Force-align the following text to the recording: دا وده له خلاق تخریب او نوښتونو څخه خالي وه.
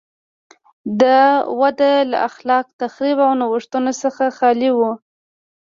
دا 1.01 1.21
وده 1.61 1.91
له 2.11 2.21
خلاق 2.35 2.65
تخریب 2.81 3.17
او 3.25 3.31
نوښتونو 3.41 3.91
څخه 4.03 4.23
خالي 4.37 4.71
وه. 4.77 4.91